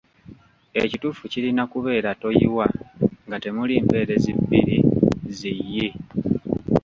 [0.81, 2.65] Ekituufu kirina kubeera ‘toyiwa’
[3.25, 4.77] nga temuli mpeerezi bbiri
[5.37, 5.89] zi 'i'.